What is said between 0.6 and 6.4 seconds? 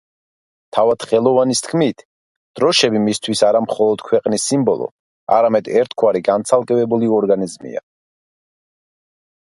თავად ხელოვანის თქმით, დროშები მისთვის არა მხოლოდ ქვეყნის სიმბოლო, არამედ ერთგვარი